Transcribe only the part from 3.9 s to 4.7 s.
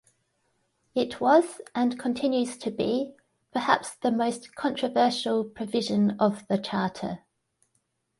the most